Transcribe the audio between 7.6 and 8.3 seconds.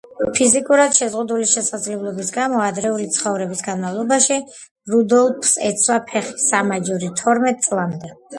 წლამდე.